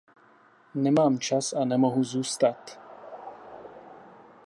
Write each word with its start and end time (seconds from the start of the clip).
Nemám 0.75 1.19
čas 1.19 1.53
a 1.53 1.65
nemohu 1.65 2.03
zůstat. 2.03 2.77